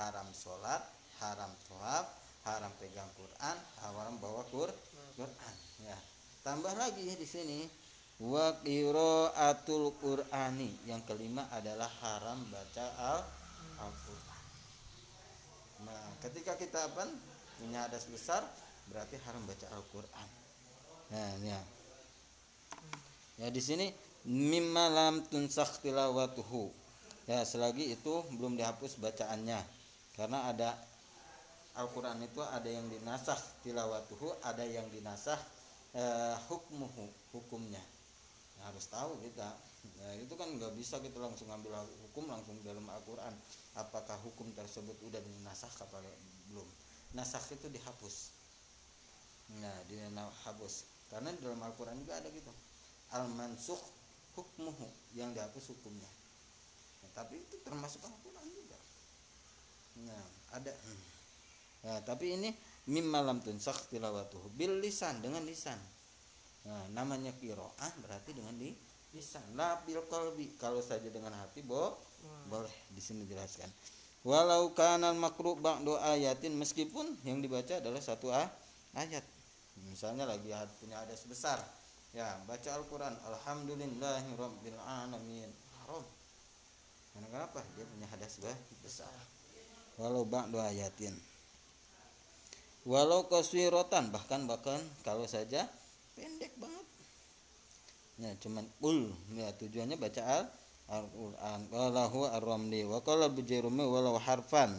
Haram 0.00 0.28
sholat 0.32 0.80
haram 1.20 1.52
toab 1.68 2.08
haram 2.48 2.72
pegang 2.80 3.08
Quran 3.14 3.56
haram 3.84 4.16
bawa 4.16 4.48
Qur 4.48 4.72
Quran. 5.16 5.54
Ya 5.84 5.96
tambah 6.40 6.72
lagi 6.78 7.04
ya 7.04 7.16
di 7.20 7.28
sini 7.28 7.68
wa 8.24 8.56
qiraatul 8.64 9.92
qur'ani. 10.00 10.88
Yang 10.88 11.02
kelima 11.12 11.52
adalah 11.52 11.90
haram 12.00 12.40
baca 12.48 12.86
al 12.96 13.41
Al-Qur'an 13.82 14.42
nah 15.82 16.02
ketika 16.22 16.54
kita 16.54 16.78
apa? 16.86 17.04
Punya 17.58 17.86
hadas 17.86 18.06
besar 18.10 18.42
berarti 18.90 19.18
haram 19.22 19.42
baca 19.46 19.66
Al-Qur'an. 19.74 20.28
Nah 21.14 21.30
ya. 21.42 21.60
Ya 23.38 23.48
di 23.50 23.62
sini 23.62 23.90
mimma 24.26 24.90
lam 24.90 25.14
tunsakh 25.30 25.82
tilawatuhu. 25.82 26.70
Ya 27.30 27.46
selagi 27.46 27.94
itu 27.94 28.14
belum 28.34 28.58
dihapus 28.58 28.98
bacaannya. 28.98 29.58
Karena 30.18 30.50
ada 30.50 30.74
Al-Quran 31.78 32.20
itu 32.20 32.42
ada 32.44 32.68
yang 32.68 32.84
dinasah 32.90 33.38
tilawatuhu 33.64 34.44
ada 34.44 34.60
yang 34.60 34.84
dinasah 34.92 35.38
eh, 35.96 36.36
hukmuhu 36.50 37.32
hukumnya. 37.32 37.80
Ya, 37.80 37.86
harus 38.66 38.84
tahu 38.88 39.18
kita. 39.22 39.50
Ya, 39.98 40.14
itu 40.22 40.34
kan 40.38 40.46
nggak 40.46 40.78
bisa 40.78 41.02
kita 41.02 41.18
langsung 41.18 41.50
ambil 41.50 41.74
hukum 42.06 42.30
langsung 42.30 42.54
dalam 42.62 42.86
Al-Quran. 42.86 43.34
Apakah 43.74 44.14
hukum 44.22 44.50
tersebut 44.54 44.94
udah 45.02 45.18
dinasah 45.18 45.70
apa 45.82 45.98
belum? 46.52 46.68
Nasah 47.18 47.42
itu 47.50 47.66
dihapus. 47.66 48.16
Nah 49.58 49.76
dihapus 49.90 50.74
karena 51.12 51.28
dalam 51.42 51.60
Al-Quran 51.60 51.98
juga 52.00 52.16
ada 52.22 52.28
gitu. 52.30 52.52
Al-mansukh 53.12 53.82
hukmuhu 54.38 54.88
yang 55.12 55.34
dihapus 55.36 55.76
hukumnya. 55.76 56.08
Nah, 57.04 57.10
tapi 57.12 57.36
itu 57.36 57.60
termasuk 57.60 58.00
Al-Quran 58.00 58.46
juga. 58.48 58.78
Nah 60.08 60.24
ada. 60.56 60.72
Nah, 61.82 61.98
tapi 62.06 62.38
ini 62.38 62.54
mim 62.88 63.06
malam 63.10 63.42
tunsakh 63.42 63.90
tilawatuhu. 63.90 64.54
Bil 64.54 64.78
lisan 64.78 65.20
dengan 65.20 65.42
lisan. 65.44 65.76
Nah, 66.62 66.84
namanya 66.94 67.34
qiraah 67.42 67.92
berarti 68.02 68.30
dengan 68.34 68.54
di 68.54 68.70
lisan. 69.12 69.42
Bil 69.84 70.02
qalbi 70.06 70.54
kalau 70.56 70.78
saja 70.78 71.06
dengan 71.10 71.34
hati 71.34 71.60
bo 71.66 71.98
boleh 72.46 72.70
di 72.94 73.02
sini 73.02 73.26
jelaskan. 73.26 73.66
Walau 74.22 74.70
kana 74.70 75.10
makruh 75.10 75.58
ba'du 75.58 75.98
ayatin 75.98 76.54
meskipun 76.54 77.18
yang 77.26 77.42
dibaca 77.42 77.82
adalah 77.82 77.98
satu 77.98 78.30
a- 78.30 78.50
ayat. 78.94 79.26
Misalnya 79.90 80.22
lagi 80.30 80.46
punya 80.78 81.02
hadas 81.02 81.26
besar. 81.26 81.58
Ya, 82.14 82.38
baca 82.46 82.70
Al-Qur'an 82.78 83.18
alhamdulillahirabbil 83.26 84.78
alamin. 84.78 85.50
Haram. 85.82 86.04
Karena 87.10 87.26
kenapa? 87.34 87.58
Dia 87.74 87.88
punya 87.88 88.06
hadas 88.06 88.38
be- 88.38 88.62
besar. 88.86 89.10
Walau 89.98 90.22
ba'du 90.22 90.62
ayatin 90.62 91.18
walau 92.82 93.30
kaswirotan 93.30 94.10
bahkan 94.10 94.42
bahkan 94.50 94.78
kalau 95.06 95.26
saja 95.30 95.70
pendek 96.16 96.52
banget 96.60 96.86
ya 98.20 98.30
cuman 98.44 98.64
ul 98.84 99.10
ya 99.34 99.48
tujuannya 99.56 99.96
baca 99.96 100.22
al 100.22 100.44
Al-Quran 100.92 101.60
walahu 101.72 102.28
ar-ramli 102.28 102.84
wa 102.84 103.00
bujairume 103.32 103.80
walau 103.86 104.20
harfan 104.20 104.76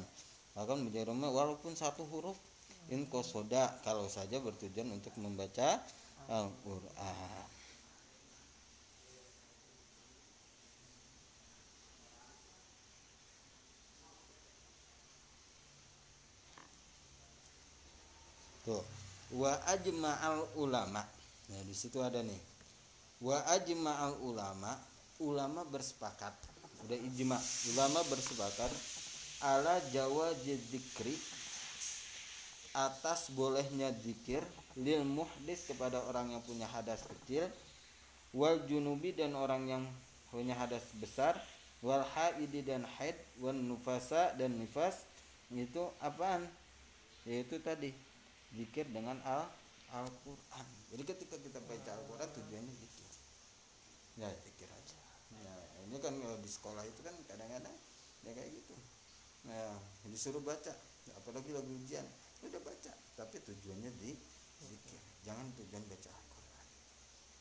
bahkan 0.53 0.85
bujairume 0.85 1.25
walaupun 1.25 1.73
satu 1.73 2.05
huruf 2.05 2.37
in 2.93 3.09
kosoda 3.09 3.73
kalau 3.81 4.05
saja 4.05 4.37
bertujuan 4.37 4.93
untuk 4.93 5.15
membaca 5.17 5.81
Al-Quran 6.29 7.49
Tuh. 18.63 18.79
Wa 19.35 19.59
ajma'al 19.75 20.55
ulama. 20.55 21.03
Nah, 21.51 21.61
di 21.67 21.75
situ 21.75 21.99
ada 21.99 22.23
nih. 22.23 22.41
Wa 23.19 23.43
ajma'al 23.59 24.23
ulama, 24.23 24.71
ulama 25.19 25.67
bersepakat. 25.67 26.35
Udah 26.87 26.99
ijma. 26.99 27.39
Ulama 27.75 27.99
bersepakat 28.07 28.71
ala 29.43 29.75
jawa 29.91 30.31
dzikri 30.39 31.11
atas 32.71 33.27
bolehnya 33.35 33.91
zikir 33.91 34.39
lil 34.79 35.03
muhdis 35.03 35.67
kepada 35.67 35.99
orang 36.07 36.31
yang 36.31 36.41
punya 36.47 36.63
hadas 36.71 37.03
kecil 37.03 37.51
wal 38.31 38.55
junubi 38.65 39.11
dan 39.11 39.35
orang 39.35 39.67
yang 39.67 39.83
punya 40.31 40.55
hadas 40.55 40.81
besar 40.95 41.35
wal 41.83 42.01
haidi 42.15 42.63
dan 42.63 42.87
haid 42.97 43.19
wan 43.43 43.59
nufasa 43.67 44.31
dan 44.39 44.55
nifas 44.55 45.03
itu 45.51 45.85
apaan 45.99 46.47
yaitu 47.27 47.59
tadi 47.59 47.91
zikir 48.55 48.87
dengan 48.89 49.19
al 49.27 49.43
Al-Quran. 49.93 50.67
Jadi 50.89 51.03
ketika 51.05 51.35
kita 51.37 51.59
baca 51.61 51.89
Al-Quran 51.93 52.29
tujuannya 52.33 52.73
zikir 52.73 53.11
ya 54.17 54.29
zikir 54.45 54.69
aja. 54.69 54.97
Ya 55.41 55.55
ini 55.89 55.97
kan 55.97 56.13
kalau 56.17 56.37
di 56.37 56.49
sekolah 56.49 56.83
itu 56.85 57.01
kan 57.01 57.13
kadang-kadang 57.29 57.73
ya 58.25 58.31
kayak 58.33 58.51
gitu. 58.53 58.75
Nah 59.49 59.77
disuruh 60.09 60.41
baca. 60.41 60.73
Apalagi 61.17 61.51
lagi 61.53 61.71
ujian. 61.83 62.05
Udah 62.43 62.61
baca 62.61 62.93
tapi 63.17 63.37
tujuannya 63.41 63.91
di 64.01 64.17
zikir. 64.65 65.01
Jangan 65.25 65.45
tujuan 65.57 65.83
baca 65.87 66.09
Al-Quran. 66.09 66.65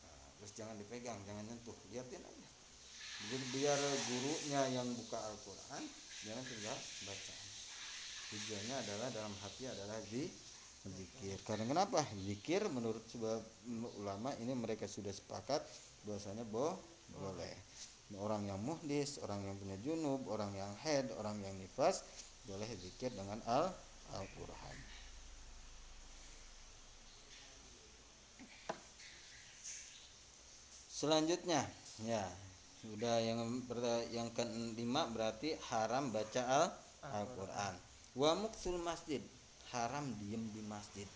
Nah, 0.05 0.27
terus 0.38 0.53
jangan 0.57 0.75
dipegang 0.77 1.21
jangan 1.25 1.45
nyentuh. 1.49 1.77
Liatin 1.88 2.23
aja. 2.23 2.49
Jadi 3.23 3.45
biar 3.55 3.79
gurunya 4.11 4.61
yang 4.75 4.88
buka 4.99 5.19
Al-Quran 5.19 5.83
jangan 6.27 6.45
tinggal 6.47 6.79
baca. 7.07 7.35
Tujuannya 8.33 8.77
adalah 8.81 9.09
dalam 9.12 9.35
hati 9.45 9.69
adalah 9.69 10.01
di 10.09 10.25
zikir. 10.90 11.38
Karena 11.47 11.64
kenapa? 11.68 12.03
Zikir 12.27 12.66
menurut 12.66 13.03
sebab 13.07 13.38
ulama 14.03 14.35
ini 14.42 14.55
mereka 14.59 14.90
sudah 14.90 15.14
sepakat 15.14 15.62
bahwasanya 16.03 16.42
boh 16.49 16.75
boleh. 17.14 17.55
Orang 18.21 18.45
yang 18.45 18.61
muhdis 18.61 19.16
orang 19.25 19.40
yang 19.40 19.57
punya 19.57 19.77
junub 19.81 20.29
orang 20.29 20.53
yang 20.53 20.68
head 20.85 21.09
orang 21.16 21.40
yang 21.40 21.57
nifas 21.57 22.05
boleh 22.45 22.68
zikir 22.77 23.09
dengan 23.14 23.40
al 23.49 23.73
Al-Quran. 24.12 24.77
Selanjutnya 30.92 31.64
ya 32.05 32.29
udah 32.92 33.16
yang 33.23 33.40
yang 34.12 34.29
kelima 34.37 35.09
berarti 35.09 35.57
haram 35.73 36.12
baca 36.12 36.42
al 36.45 36.66
Al-Quran. 37.16 37.75
Wa 38.12 38.37
muksul 38.37 38.77
masjid 38.77 39.25
haram 39.73 40.05
diem 40.21 40.45
di 40.53 40.63
masjid. 40.69 41.09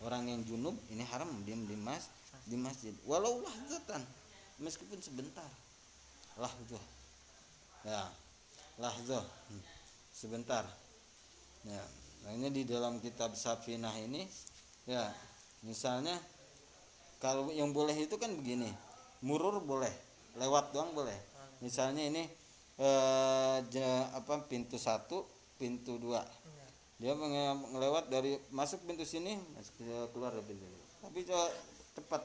Orang 0.00 0.24
yang 0.26 0.40
junub 0.48 0.76
ini 0.88 1.04
haram 1.12 1.28
diem 1.44 1.68
di 1.68 1.76
mas 1.76 2.08
di 2.48 2.56
masjid. 2.56 2.96
Walau 3.04 3.44
lahzatan 3.44 4.00
meskipun 4.60 4.98
sebentar. 5.04 5.46
Lahzah. 6.40 6.84
Ya 7.84 8.02
lahzah. 8.80 9.24
Hmm, 9.24 9.64
sebentar. 10.12 10.64
Ya 11.68 11.84
nah 12.20 12.36
ini 12.36 12.52
di 12.52 12.68
dalam 12.68 13.00
kitab 13.00 13.32
Safinah 13.32 13.96
ini 13.96 14.28
ya 14.84 15.08
misalnya 15.64 16.12
kalau 17.16 17.48
yang 17.48 17.72
boleh 17.72 17.96
itu 17.96 18.20
kan 18.20 18.28
begini 18.36 18.68
murur 19.24 19.60
boleh 19.60 19.92
lewat 20.40 20.72
doang 20.72 20.96
boleh. 20.96 21.16
Misalnya 21.60 22.08
ini 22.08 22.24
eh, 22.80 23.58
apa 24.16 24.48
pintu 24.48 24.80
satu 24.80 25.28
pintu 25.60 26.00
dua 26.00 26.24
dia 27.00 27.16
ngelewat 27.16 28.12
dari 28.12 28.36
masuk 28.52 28.84
pintu 28.84 29.08
sini 29.08 29.40
masuk 29.56 29.72
ke- 29.80 30.08
keluar 30.12 30.36
dari 30.36 30.44
pintu 30.52 30.68
tapi 31.00 31.24
coba 31.24 31.48
cepat. 31.96 32.22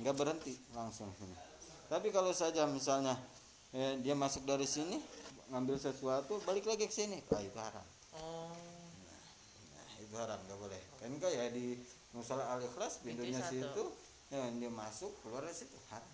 Nggak 0.00 0.14
berhenti 0.16 0.54
langsung 0.74 1.12
sini. 1.20 1.36
Tapi 1.86 2.08
kalau 2.10 2.32
saja 2.32 2.64
misalnya 2.66 3.14
eh, 3.76 4.00
dia 4.00 4.16
masuk 4.16 4.48
dari 4.48 4.64
sini 4.64 4.98
ngambil 5.52 5.76
sesuatu 5.76 6.40
balik 6.48 6.64
lagi 6.64 6.88
ke 6.88 6.94
sini. 6.96 7.20
Ah 7.30 7.44
itu 7.44 7.54
haram. 7.60 7.86
Oh, 8.16 8.50
nah, 9.76 9.86
itu 10.00 10.14
haram 10.16 10.40
nggak 10.48 10.58
boleh. 10.58 10.80
Kan 10.98 11.14
enggak 11.14 11.30
ya 11.36 11.44
di 11.52 11.78
musola 12.16 12.56
al 12.56 12.64
ikhlas 12.64 13.04
pintunya 13.04 13.38
satu. 13.38 13.52
situ 13.52 13.84
ya, 14.32 14.48
dia 14.58 14.70
masuk 14.72 15.12
keluar 15.22 15.44
dari 15.44 15.54
situ 15.54 15.76
haram. 15.92 16.12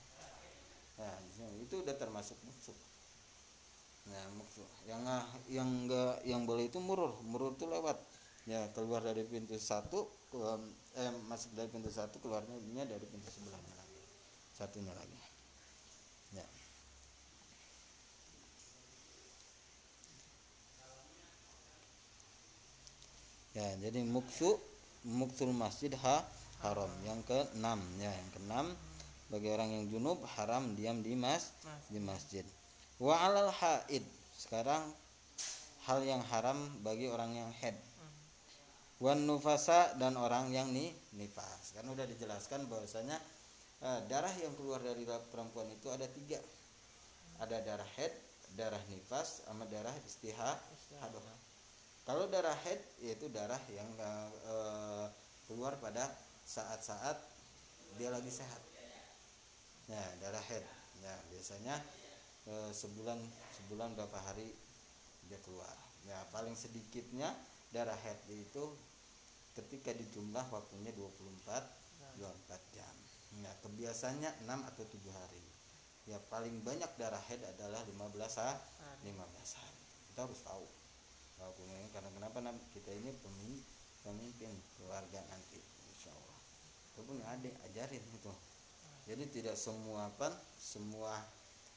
Nah 1.01 1.17
itu 1.63 1.81
udah 1.81 1.97
termasuk 1.97 2.37
musuh 2.45 2.77
nah 4.09 4.25
yang 4.89 5.03
yang 5.49 5.69
enggak 5.69 6.15
yang 6.25 6.43
boleh 6.49 6.67
itu 6.71 6.79
murur. 6.81 7.13
Murur 7.27 7.55
itu 7.55 7.67
lewat. 7.69 7.99
Ya 8.49 8.67
keluar 8.73 9.05
dari 9.05 9.23
pintu 9.29 9.55
satu 9.61 10.09
ke- 10.33 10.73
eh 10.97 11.13
masuk 11.29 11.55
dari 11.55 11.69
pintu 11.71 11.93
satu 11.93 12.19
keluarnya 12.19 12.57
dari 12.89 13.07
pintu 13.07 13.29
sebelahnya 13.31 13.75
lagi? 13.77 14.03
Satunya 14.57 14.91
lagi. 14.97 15.19
Ya. 16.35 16.47
Ya 23.55 23.69
jadi 23.83 24.03
muksu 24.07 24.59
muksul 25.05 25.53
masjid 25.55 25.93
ha 26.03 26.25
haram. 26.65 26.91
Yang 27.07 27.21
keenam 27.29 27.79
ya 28.01 28.11
yang 28.11 28.29
keenam 28.35 28.67
bagi 29.31 29.49
orang 29.55 29.71
yang 29.71 29.85
junub 29.93 30.19
haram 30.35 30.75
diam 30.75 31.05
di 31.07 31.15
Mas. 31.15 31.55
di 31.93 31.99
masjid 32.03 32.43
wa 33.01 33.17
alal 33.25 33.51
haid. 33.51 34.05
Sekarang 34.37 34.85
hal 35.89 36.01
yang 36.05 36.21
haram 36.29 36.57
bagi 36.85 37.09
orang 37.09 37.33
yang 37.33 37.51
head 37.65 37.75
wan 39.01 39.25
nufasa 39.25 39.97
dan 39.97 40.15
orang 40.21 40.53
yang 40.53 40.69
ni 40.71 40.93
nifas. 41.17 41.73
Kan 41.73 41.89
udah 41.89 42.05
dijelaskan 42.05 42.69
bahwasanya 42.69 43.17
eh, 43.81 44.01
darah 44.13 44.33
yang 44.45 44.53
keluar 44.61 44.85
dari 44.85 45.09
perempuan 45.33 45.67
itu 45.73 45.89
ada 45.89 46.05
tiga. 46.07 46.39
Ada 47.41 47.65
darah 47.65 47.91
head 47.97 48.13
darah 48.55 48.83
nifas 48.93 49.47
sama 49.49 49.65
darah 49.71 49.95
istihadah 50.05 50.59
kalau 52.05 52.27
darah 52.27 52.57
head 52.67 52.81
yaitu 53.01 53.33
darah 53.33 53.61
yang 53.73 53.89
eh, 54.45 55.07
keluar 55.49 55.81
pada 55.81 56.05
saat-saat 56.45 57.17
dia 57.97 58.13
lagi 58.13 58.29
sehat. 58.29 58.61
Ya 59.89 60.05
darah 60.21 60.45
head 60.45 60.65
ya 61.01 61.15
biasanya 61.33 61.81
eh, 62.48 62.72
sebulan 62.72 63.18
sebulan 63.61 63.96
berapa 63.98 64.18
hari 64.24 64.55
dia 65.29 65.40
keluar. 65.44 65.74
Ya 66.09 66.16
paling 66.33 66.57
sedikitnya 66.57 67.29
darah 67.74 67.96
head 68.00 68.18
itu 68.31 68.72
ketika 69.53 69.92
dijumlah 69.92 70.46
waktunya 70.48 70.94
24 70.96 71.61
24 72.16 72.74
jam. 72.74 72.94
Nah 73.44 73.55
kebiasaannya 73.62 74.46
6 74.46 74.68
atau 74.74 74.85
7 74.88 75.12
hari. 75.12 75.44
Ya 76.09 76.18
paling 76.33 76.64
banyak 76.64 76.88
darah 76.98 77.22
head 77.31 77.42
adalah 77.44 77.85
15 77.87 78.40
ha- 78.40 78.61
15 79.05 79.61
hari. 79.61 79.83
Kita 80.11 80.26
harus 80.26 80.40
tahu 80.42 80.66
hukumnya 81.40 81.88
karena 81.96 82.11
kenapa? 82.12 82.38
Kita 82.76 82.90
ini 82.92 83.11
pemimpin, 83.24 83.64
pemimpin 84.05 84.53
keluarga 84.76 85.24
nanti 85.33 85.57
insya 85.88 86.12
Allah. 86.12 86.38
Yang 87.00 87.29
adik 87.33 87.55
ajarin 87.70 88.05
itu. 88.12 88.33
Jadi 89.09 89.24
tidak 89.40 89.57
semua 89.57 90.12
apa 90.12 90.29
semua 90.61 91.16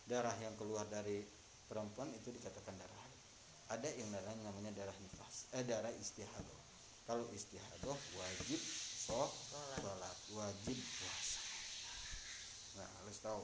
darah 0.08 0.36
yang 0.44 0.54
keluar 0.60 0.84
dari 0.92 1.24
perempuan 1.68 2.12
itu 2.16 2.30
dikatakan 2.32 2.76
darah. 2.76 3.00
Haid. 3.04 3.20
ada 3.80 3.90
yang 3.96 4.10
darah 4.12 4.36
namanya 4.44 4.72
darah 4.76 4.98
nifas 5.00 5.34
eh 5.54 5.64
darah 5.66 5.94
istihadah. 5.94 6.60
Kalau 7.04 7.26
istihadah 7.36 7.98
wajib 8.18 8.60
sholat. 9.04 10.18
Wajib 10.34 10.78
puasa. 10.80 11.42
Nah 12.80 12.90
harus 13.04 13.18
tahu. 13.22 13.44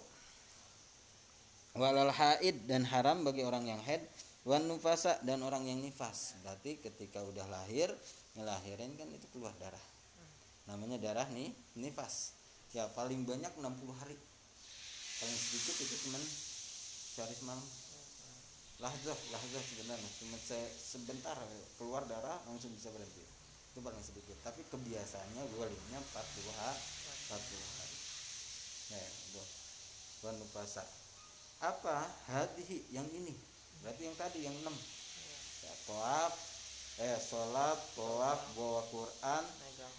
Walal 1.78 2.10
haid 2.10 2.66
dan 2.66 2.88
haram 2.90 3.22
bagi 3.22 3.46
orang 3.46 3.68
yang 3.68 3.82
haid. 3.86 4.02
Wan 4.48 4.66
nufasa 4.66 5.20
dan 5.22 5.46
orang 5.46 5.68
yang 5.70 5.84
nifas. 5.84 6.40
Berarti 6.42 6.82
ketika 6.82 7.22
udah 7.22 7.46
lahir 7.46 7.92
ngelahirin 8.34 8.96
kan 8.98 9.06
itu 9.14 9.28
keluar 9.36 9.54
darah. 9.62 9.84
Namanya 10.66 10.98
darah 10.98 11.28
nih 11.30 11.54
nifas. 11.78 12.34
Ya 12.74 12.90
paling 12.98 13.28
banyak 13.28 13.54
60 13.60 14.02
hari. 14.02 14.18
Paling 15.20 15.38
sedikit 15.38 15.76
itu 15.84 15.96
cuman 16.10 16.24
sehari 17.20 17.36
semalam 17.36 17.68
lahzah 18.80 19.20
lahzah 19.36 19.64
sebenarnya. 19.68 20.10
Cuma 20.24 20.40
se- 20.40 20.72
sebentar 20.80 21.36
keluar 21.76 22.08
darah 22.08 22.40
langsung 22.48 22.72
bisa 22.72 22.88
berhenti. 22.96 23.28
Itu 23.76 23.84
paling 23.84 24.00
sedikit. 24.00 24.40
Tapi 24.40 24.64
kebiasaannya 24.72 25.44
walidnya 25.60 26.00
40 26.00 26.16
hari. 26.56 26.80
40 27.28 27.76
hari. 27.76 27.98
Ya 28.96 29.04
itu 29.04 29.44
wan 30.24 30.40
nufasa 30.40 30.88
apa? 31.60 32.08
Hadihi 32.32 32.88
yang 32.96 33.08
ini. 33.12 33.36
Berarti 33.84 34.02
yang 34.08 34.16
tadi 34.16 34.40
yang 34.48 34.56
enam. 34.64 34.76
Ya, 35.60 35.74
toaf 35.92 36.34
eh 37.04 37.20
sholat 37.20 37.80
toaf 38.00 38.40
bawa 38.56 38.82
Quran 38.96 39.44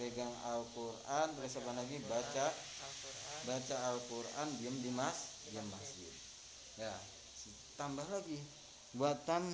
pegang 0.00 0.32
Al-Quran. 0.48 1.26
Terus 1.36 1.52
apa 1.60 1.72
lagi? 1.76 2.00
Baca. 2.08 2.46
Baca 3.44 3.76
Al-Quran 3.92 4.48
diam 4.56 4.76
di 4.80 4.88
mas 4.88 5.36
diam 5.52 5.68
masjid 5.68 6.09
ya. 6.80 6.94
Tambah 7.76 8.06
lagi. 8.08 8.40
Buatan 8.96 9.44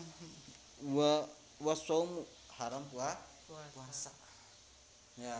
wa 0.94 1.26
wasomu 1.60 2.24
haram 2.56 2.82
puah 2.88 3.16
Puasa. 3.46 3.70
puasa. 3.74 4.10
Ya. 5.18 5.38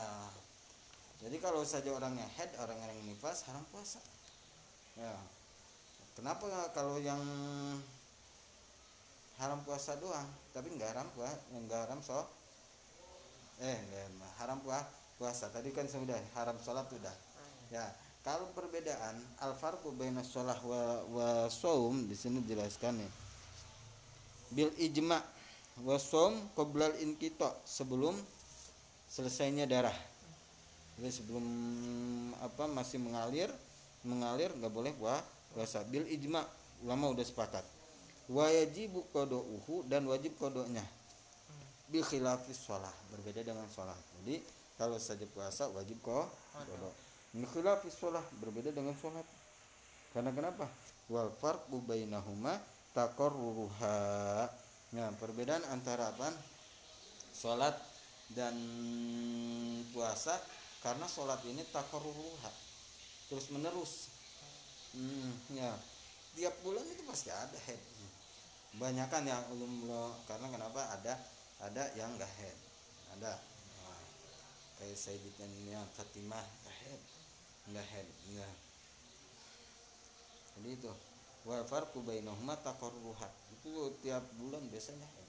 Jadi 1.22 1.36
kalau 1.40 1.64
saja 1.64 1.88
orangnya 1.94 2.26
head 2.36 2.52
orang 2.60 2.76
yang 2.76 2.98
nifas 3.06 3.46
haram 3.48 3.62
puasa. 3.70 4.02
Ya. 4.98 5.14
Kenapa 6.18 6.70
kalau 6.72 6.98
yang 7.00 7.20
haram 9.36 9.60
puasa 9.68 10.00
doang 10.00 10.24
tapi 10.56 10.72
nggak 10.72 10.96
haram 10.96 11.08
puasa 11.12 11.36
nggak 11.52 11.80
haram 11.84 12.00
so 12.00 12.24
eh 13.60 13.78
haram 14.38 14.60
puah 14.60 14.84
puasa. 15.16 15.48
Tadi 15.48 15.72
kan 15.72 15.88
sudah 15.88 16.18
haram 16.36 16.56
sholat 16.60 16.86
sudah. 16.88 17.14
Ya 17.72 17.84
kalau 18.26 18.50
perbedaan 18.58 19.14
al 19.38 19.54
farqu 19.54 19.94
baina 19.94 20.26
sholah 20.26 20.58
wa, 20.66 20.82
wa 21.14 21.28
saum 21.46 22.10
di 22.10 22.18
sini 22.18 22.42
dijelaskan 22.42 22.98
nih 22.98 23.10
bil 24.50 24.70
ijma 24.82 25.22
wa 25.86 25.94
saum 25.94 26.34
qoblal 26.58 26.90
inkito 26.98 27.46
sebelum 27.62 28.18
selesainya 29.06 29.70
darah. 29.70 29.94
Jadi 30.98 31.12
sebelum 31.12 31.46
apa 32.42 32.66
masih 32.66 32.98
mengalir 32.98 33.46
mengalir 34.02 34.50
nggak 34.58 34.72
boleh 34.74 34.90
puasa. 35.54 35.86
Bil 35.86 36.08
ijma 36.10 36.42
ulama 36.82 37.14
udah 37.14 37.22
sepakat. 37.22 37.62
Wajibu 38.26 39.06
kodouhu 39.14 39.86
dan 39.86 40.02
wajib 40.10 40.34
kodonya 40.34 40.82
bil 41.86 42.02
khilafis 42.02 42.66
sholat 42.66 42.90
berbeda 43.14 43.46
dengan 43.46 43.66
sholat 43.70 43.94
jadi 44.22 44.42
kalau 44.74 44.98
saja 44.98 45.22
puasa 45.30 45.70
wajib 45.70 45.94
kok 46.02 46.26
bil 47.36 47.44
khilafis 47.52 48.00
sholat 48.00 48.24
berbeda 48.40 48.72
dengan 48.72 48.96
sholat. 48.96 49.28
Karena 50.16 50.32
kenapa? 50.32 50.64
Wal 51.12 51.28
farqu 51.36 51.84
bainahuma 51.84 52.56
taqarruruha. 52.96 54.48
Nah 54.96 55.12
perbedaan 55.20 55.60
antara 55.68 56.16
apa? 56.16 56.32
Sholat 57.36 57.76
dan 58.32 58.56
puasa 59.92 60.32
karena 60.80 61.04
sholat 61.04 61.44
ini 61.44 61.60
taqarruruha. 61.68 62.52
Terus 63.28 63.52
menerus 63.52 64.08
hmm, 64.96 65.60
ya. 65.60 65.76
Tiap 66.40 66.56
bulan 66.64 66.88
itu 66.88 67.04
pasti 67.04 67.28
ada 67.28 67.60
head. 67.68 67.80
Banyakan 68.80 69.24
yang 69.28 69.44
belum 69.52 69.72
karena 70.24 70.48
kenapa? 70.48 70.80
Ada 71.00 71.12
ada 71.68 71.84
yang 72.00 72.16
nggak 72.16 72.32
head. 72.40 72.58
Ada. 73.16 73.32
Nah, 73.36 74.00
kayak 74.80 74.96
Sayyidatnya 74.96 75.80
Fatimah 75.96 76.44
head 76.84 77.15
head 77.74 78.08
ya 78.30 78.48
jadi 80.56 80.68
itu 80.78 80.92
wal 81.42 81.66
farqu 81.66 81.98
bainahuma 82.06 82.54
taqarruhat 82.62 83.32
itu 83.58 83.90
tiap 84.06 84.22
bulan 84.38 84.62
biasanya 84.70 85.04
head 85.04 85.28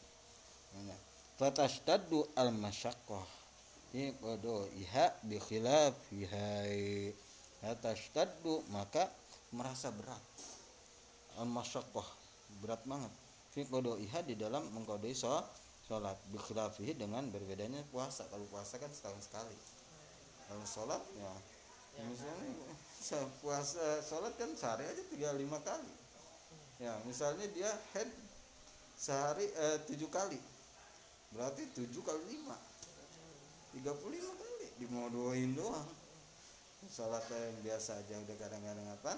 nah, 0.86 1.02
fatashtaddu 1.38 2.26
al 2.34 2.52
masyaqqah. 2.52 3.26
Ini 3.94 4.18
kodo 4.20 4.68
iha 4.74 5.14
bi 5.24 5.38
khilafiha. 5.38 6.66
Fatashtaddu 7.62 8.68
maka 8.74 9.08
merasa 9.54 9.94
berat. 9.94 10.22
Al 11.38 11.48
masyaqqah 11.48 12.08
berat 12.60 12.82
banget. 12.90 13.14
Fi 13.54 13.64
iha 13.66 14.20
di 14.26 14.36
dalam 14.36 14.66
mengkodoi 14.74 15.14
so 15.14 15.32
sholat. 15.88 16.18
Bikhilafihi 16.34 16.98
dengan 16.98 17.30
berbedanya 17.30 17.86
puasa. 17.94 18.26
Kalau 18.28 18.44
puasa 18.50 18.82
kan 18.82 18.90
setahun 18.90 19.22
sekali. 19.24 19.58
Kalau 20.50 20.66
sholat 20.66 21.02
ya 21.16 21.32
misalnya 22.06 22.52
se- 23.02 23.32
puasa 23.42 24.04
sholat 24.06 24.38
kan 24.38 24.54
sehari 24.54 24.86
aja 24.86 25.04
tiga 25.10 25.34
lima 25.34 25.58
kali. 25.66 25.94
Ya 26.78 26.94
misalnya 27.10 27.50
dia 27.56 27.72
head 27.98 28.10
sehari 28.94 29.50
eh, 29.50 29.78
tujuh 29.90 30.10
kali. 30.14 30.38
Berarti 31.34 31.64
tujuh 31.74 32.02
kali 32.06 32.24
lima. 32.38 32.58
tiga 33.74 33.94
puluh 33.98 34.18
lima 34.18 34.34
kali. 34.38 34.68
Dimodoin 34.78 35.52
doang. 35.58 35.90
Sholat 36.88 37.26
yang 37.34 37.58
biasa 37.66 38.00
aja 38.00 38.16
udah 38.22 38.36
kadang-kadang 38.38 38.88
apa? 38.94 39.14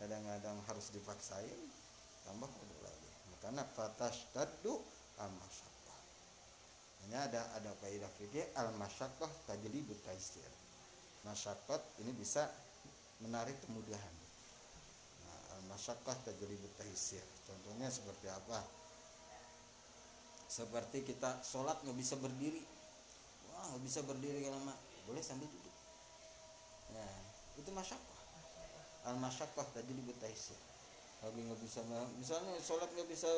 Kadang-kadang 0.00 0.56
harus 0.66 0.90
dipaksain 0.90 1.60
tambah 2.24 2.48
kudu 2.48 2.76
lagi. 2.80 3.10
Makanya 3.36 3.64
fatas 3.76 4.26
tadu 4.32 4.80
al 5.20 5.30
hanya 7.04 7.28
ada 7.28 7.42
ada 7.60 7.70
kaidah 7.84 8.08
fikih 8.16 8.48
al 8.56 8.72
masyaqqah 8.80 9.28
tajlibut 9.44 10.00
taisir 10.08 10.48
masyaqqat 11.24 11.82
ini 12.04 12.12
bisa 12.16 12.46
menarik 13.24 13.56
kemudahan. 13.64 14.14
Nah, 15.24 15.40
al 15.56 15.62
masyaqqah 15.72 16.16
tajlibut 16.28 16.72
taisir 16.76 17.24
contohnya 17.48 17.88
seperti 17.88 18.28
apa? 18.28 18.60
Seperti 20.46 21.02
kita 21.02 21.42
sholat 21.42 21.80
nggak 21.82 21.98
bisa 21.98 22.14
berdiri. 22.20 22.62
Nggak 23.64 23.82
bisa 23.82 24.00
berdiri 24.04 24.44
lama 24.44 24.76
boleh 25.08 25.24
sambil 25.24 25.48
duduk. 25.48 25.76
Ya 26.92 27.08
itu 27.58 27.70
masyakoh 27.70 28.14
al 29.04 29.16
masyakoh 29.20 29.66
tadi 29.76 29.92
disebut 29.92 30.16
taisir 30.16 30.56
lagi 31.24 31.40
nggak 31.40 31.60
bisa 31.64 31.80
misalnya 32.20 32.52
sholat 32.60 32.88
nggak 32.92 33.08
bisa 33.08 33.28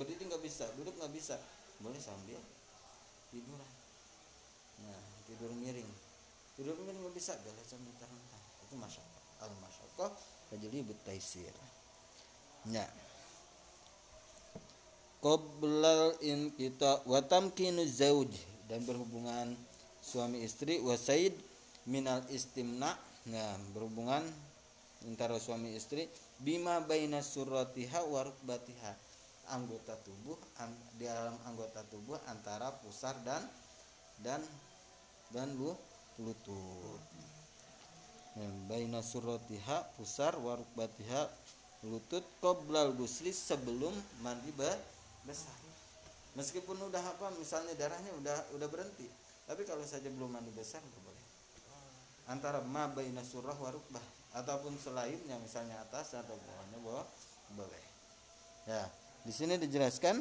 berdiri 0.00 0.32
nggak 0.32 0.40
bisa 0.40 0.64
duduk 0.80 0.96
nggak 0.96 1.12
bisa 1.12 1.36
boleh 1.80 2.00
sambil 2.00 2.40
tiduran. 3.28 3.72
Nah 4.84 5.00
tidur 5.28 5.52
miring. 5.52 5.84
tidur 5.84 6.07
bisa 7.18 7.34
sambil 7.66 7.90
terlentang 7.98 8.42
itu 8.62 8.74
masyakoh 8.78 9.22
al 9.42 9.52
masyakoh 9.58 10.10
jadi 10.54 10.86
taisir 11.02 11.50
ya 12.70 12.86
qoblal 15.18 16.14
in 16.22 16.54
kita 16.54 17.02
watamkinu 17.10 17.82
zauj 17.90 18.30
dan 18.70 18.86
berhubungan 18.86 19.58
suami 19.98 20.46
istri 20.46 20.78
wasaid 20.78 21.34
minal 21.90 22.22
istimna 22.30 22.94
nah 23.26 23.58
berhubungan 23.74 24.22
antara 25.06 25.38
suami 25.42 25.74
istri 25.74 26.06
bima 26.42 26.82
baina 26.82 27.22
suratiha 27.22 28.02
wa 28.06 28.26
rukbatiha. 28.26 28.92
Anggota 29.48 29.96
tubuh 30.04 30.36
an, 30.60 30.68
di 31.00 31.08
dalam 31.08 31.32
anggota 31.48 31.80
tubuh 31.88 32.20
antara 32.28 32.68
pusar 32.84 33.16
dan 33.24 33.40
dan 34.20 34.44
dan 35.32 35.48
lu, 35.56 35.72
lutut. 36.18 37.02
Nah, 38.38 38.50
baina 38.70 39.02
suratiha 39.02 39.98
pusar 39.98 40.38
wa 40.38 40.58
rukbatiha 40.58 41.26
lutut 41.86 42.22
qoblal 42.42 42.94
gusli 42.94 43.34
sebelum 43.34 43.94
mandi 44.22 44.50
besar. 45.26 45.54
Meskipun 46.38 46.78
udah 46.78 47.02
apa 47.02 47.34
misalnya 47.34 47.74
darahnya 47.74 48.14
udah 48.22 48.38
udah 48.54 48.68
berhenti 48.70 49.08
tapi 49.48 49.64
kalau 49.64 49.80
saja 49.88 50.12
belum 50.12 50.28
mandi 50.28 50.52
besar 50.52 50.84
nggak 50.84 51.02
boleh. 51.02 51.24
Antara 52.28 52.60
ma 52.60 52.84
baina 52.92 53.24
surah 53.24 53.56
wa 53.56 53.72
rukbah 53.72 54.04
ataupun 54.36 54.76
selainnya 54.76 55.40
misalnya 55.40 55.80
atas 55.88 56.12
atau 56.12 56.36
bawahnya 56.36 56.78
bawah 56.84 57.06
boleh. 57.56 57.84
Ya 58.68 58.84
di 59.24 59.32
sini 59.32 59.56
dijelaskan 59.56 60.20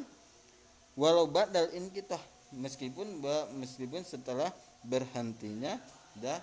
walau 0.95 1.27
badal 1.27 1.67
in 1.75 1.91
kita 1.91 2.15
meskipun 2.55 3.19
meskipun 3.59 4.07
setelah 4.07 4.47
berhentinya 4.85 5.79
dah 6.17 6.41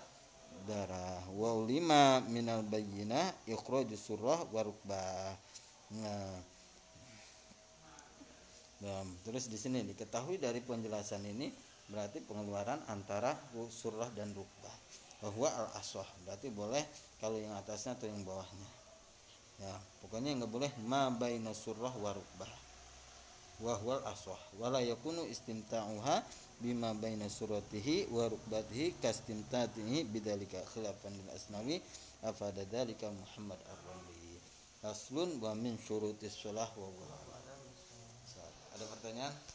darah 0.65 1.23
wa 1.35 1.61
lima 1.67 2.25
minal 2.31 2.65
bayyina 2.65 3.35
ikhrajus 3.47 4.01
surah 4.01 4.49
wa 4.49 4.61
rukbah 4.65 5.37
nah 5.95 6.55
Nah, 8.85 9.01
terus 9.25 9.49
di 9.49 9.57
sini 9.57 9.81
diketahui 9.81 10.37
dari 10.37 10.61
penjelasan 10.61 11.25
ini 11.25 11.49
berarti 11.89 12.21
pengeluaran 12.21 12.85
antara 12.93 13.33
surah 13.73 14.13
dan 14.13 14.29
rukbah. 14.37 14.77
Bahwa 15.25 15.49
al 15.49 15.69
aswah 15.81 16.05
berarti 16.29 16.53
boleh 16.53 16.85
kalau 17.17 17.41
yang 17.41 17.57
atasnya 17.57 17.97
atau 17.97 18.05
yang 18.05 18.21
bawahnya. 18.29 18.69
Ya, 19.57 19.73
pokoknya 20.05 20.37
nggak 20.37 20.53
boleh 20.53 20.71
ma 20.85 21.09
baina 21.09 21.57
surah 21.57 21.97
wa 21.97 22.13
rukbah. 22.13 22.53
Aswah 24.05 24.41
wala 24.61 24.85
yakunu 24.85 25.25
istimta'uha 25.33 26.21
bima 26.61 26.95
baina 26.95 27.29
suratihi 27.29 28.07
wa 28.11 28.29
rukbatihi 28.29 28.99
kastimtatihi 29.03 30.05
bidzalika 30.05 30.61
khilafan 30.75 31.13
lil 31.13 31.29
asnawi 31.35 31.83
afada 32.23 32.65
dzalika 32.65 33.11
Muhammad 33.11 33.59
ar-Ramli. 33.71 34.39
Aslun 34.85 35.41
wa 35.41 35.55
min 35.55 35.79
syurutis 35.79 36.37
shalah 36.37 36.69
wa 36.77 36.89
Ada 38.75 38.85
pertanyaan? 38.91 39.54